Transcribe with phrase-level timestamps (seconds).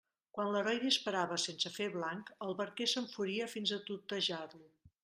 [0.35, 4.69] Quan l'heroi disparava sense fer blanc, el barquer s'enfuria fins a tutejar-lo.